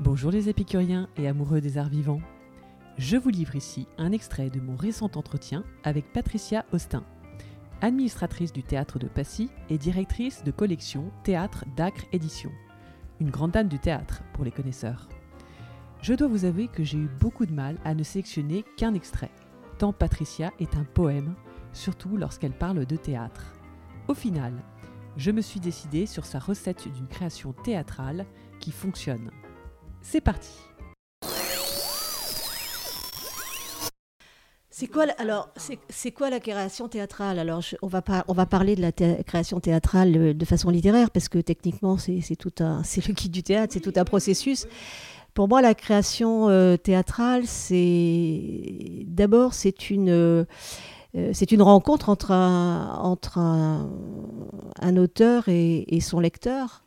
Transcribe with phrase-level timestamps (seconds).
[0.00, 2.20] Bonjour les épicuriens et amoureux des arts vivants.
[2.98, 7.02] Je vous livre ici un extrait de mon récent entretien avec Patricia Austin,
[7.80, 12.52] administratrice du théâtre de Passy et directrice de collection Théâtre d'Acre Édition.
[13.18, 15.08] Une grande dame du théâtre pour les connaisseurs.
[16.00, 19.32] Je dois vous avouer que j'ai eu beaucoup de mal à ne sélectionner qu'un extrait,
[19.78, 21.34] tant Patricia est un poème,
[21.72, 23.52] surtout lorsqu'elle parle de théâtre.
[24.06, 24.52] Au final,
[25.16, 28.26] je me suis décidée sur sa recette d'une création théâtrale
[28.60, 29.32] qui fonctionne.
[30.10, 30.48] C'est parti
[34.70, 35.50] C'est quoi, alors,
[35.90, 37.38] c'est quoi la création théâtrale?
[37.38, 41.28] Alors, on, va on va parler de la création théâtrale euh, de façon littéraire, parce
[41.28, 44.66] que techniquement, c'est tout un, c'est le kit du théâtre, c'est tout un processus.
[45.34, 50.44] Pour moi, la création euh, théâtrale, c'est d'abord, c'est une, euh,
[51.32, 56.84] c'est une rencontre entre un, entre un, auteur et, son lecteur.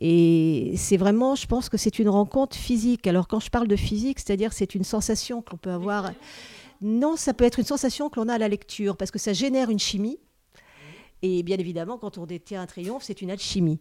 [0.00, 3.06] Et c'est vraiment, je pense que c'est une rencontre physique.
[3.06, 6.12] Alors, quand je parle de physique, c'est-à-dire c'est une sensation qu'on peut avoir.
[6.80, 9.32] Non, ça peut être une sensation que l'on a à la lecture, parce que ça
[9.32, 10.18] génère une chimie.
[11.22, 13.80] Et bien évidemment, quand on détient un triomphe, c'est une alchimie.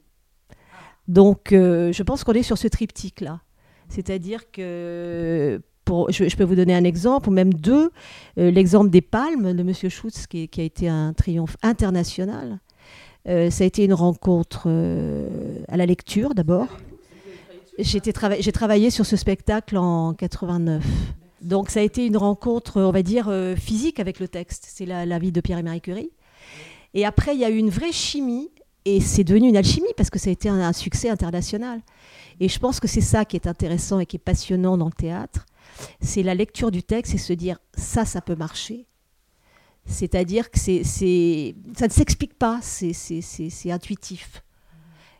[1.07, 3.41] Donc, euh, je pense qu'on est sur ce triptyque-là.
[3.89, 7.91] C'est-à-dire que, pour, je, peux vous donner un exemple, ou même deux.
[8.37, 9.73] Euh, l'exemple des palmes de M.
[9.89, 12.59] Schutz, qui, a été un triomphe international.
[13.27, 14.67] Euh, ça a été une rencontre
[15.67, 16.67] à la lecture d'abord.
[17.79, 20.83] J'ai travaillé sur ce spectacle en 89.
[21.41, 24.67] Donc ça a été une rencontre, on va dire, euh, physique avec le texte.
[24.67, 26.11] C'est la, vie de Pierre et Marie Curie.
[26.93, 28.49] Et après, il y a eu une vraie chimie,
[28.85, 31.81] et c'est devenu une alchimie parce que ça a été un, succès international.
[32.39, 34.91] Et je pense que c'est ça qui est intéressant et qui est passionnant dans le
[34.91, 35.45] théâtre.
[36.01, 38.87] C'est la lecture du texte et se dire ça, ça peut marcher.
[39.87, 44.43] C'est-à-dire que c'est, ça ne s'explique pas, c'est intuitif.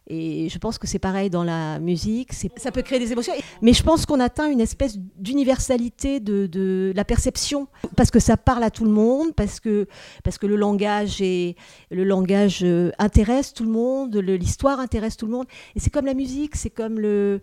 [0.10, 2.32] Et je pense que c'est pareil dans la musique.
[2.56, 3.34] Ça peut créer des émotions.
[3.62, 7.68] Mais je pense qu'on atteint une espèce d'universalité de, la perception.
[7.98, 9.88] Parce que ça parle à tout le monde, parce que,
[10.24, 11.58] parce que le, langage est,
[11.92, 15.48] le langage euh, intéresse tout le monde, l'histoire intéresse tout le monde.
[15.76, 17.42] Et c'est comme la musique, c'est comme, le,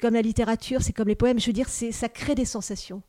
[0.00, 1.40] comme la littérature, c'est comme les poèmes.
[1.40, 3.02] Je veux dire, ça crée des sensations.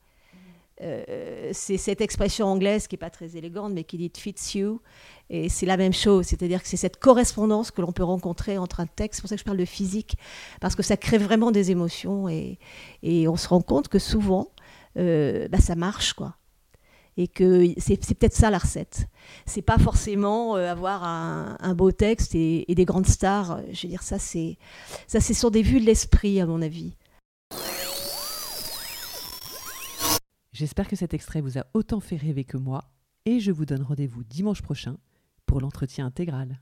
[0.81, 4.58] Euh, c'est cette expression anglaise qui n'est pas très élégante, mais qui dit it fits
[4.58, 4.81] you.
[5.30, 8.81] Et c'est la même chose, c'est-à-dire que c'est cette correspondance que l'on peut rencontrer entre
[8.81, 9.18] un texte.
[9.18, 10.18] C'est pour ça que je parle de physique,
[10.59, 12.59] parce que ça crée vraiment des émotions et,
[13.03, 14.50] et on se rend compte que souvent,
[14.97, 16.35] euh, bah, ça marche, quoi.
[17.18, 19.08] Et que c'est peut-être ça la recette.
[19.46, 23.62] C'est pas forcément euh, avoir un, un, beau texte et, et, des grandes stars.
[23.72, 24.58] Je veux dire, ça, c'est
[25.08, 26.91] ça, c'est sur des vues de l'esprit, à mon avis.
[30.55, 32.85] J'espère que cet extrait vous a autant fait rêver que moi
[33.25, 34.95] et je vous donne rendez-vous dimanche prochain
[35.45, 36.61] pour l'entretien intégral.